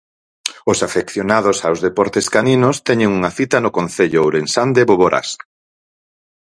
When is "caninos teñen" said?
2.35-3.09